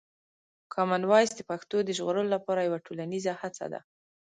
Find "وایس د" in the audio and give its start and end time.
1.09-1.41